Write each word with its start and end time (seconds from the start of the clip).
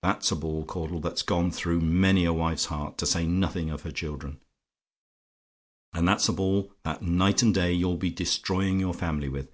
That's 0.00 0.30
a 0.32 0.36
ball, 0.36 0.64
Caudle, 0.64 0.98
that's 1.00 1.20
gone 1.20 1.50
through 1.50 1.82
many 1.82 2.24
a 2.24 2.32
wife's 2.32 2.64
heart, 2.64 2.96
to 2.96 3.04
say 3.04 3.26
nothing 3.26 3.68
of 3.68 3.82
her 3.82 3.90
children. 3.90 4.40
And 5.92 6.08
that's 6.08 6.26
a 6.30 6.32
ball, 6.32 6.72
that 6.84 7.02
night 7.02 7.42
and 7.42 7.52
day 7.52 7.74
you'll 7.74 7.98
be 7.98 8.10
destroying 8.10 8.80
your 8.80 8.94
family 8.94 9.28
with. 9.28 9.50